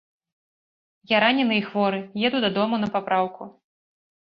Я 1.11 1.19
ранены 1.25 1.55
і 1.61 1.63
хворы, 1.69 2.03
еду 2.33 2.37
дадому 2.49 2.75
на 2.85 2.95
папраўку. 2.99 3.43